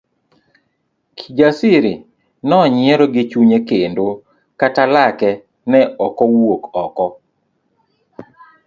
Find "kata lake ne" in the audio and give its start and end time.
4.59-5.81